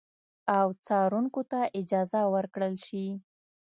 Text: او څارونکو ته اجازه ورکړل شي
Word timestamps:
او 0.57 0.67
څارونکو 0.85 1.41
ته 1.51 1.59
اجازه 1.79 2.21
ورکړل 2.35 2.73
شي 2.85 3.05